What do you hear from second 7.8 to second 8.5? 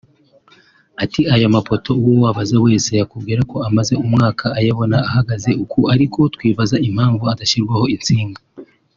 intsinga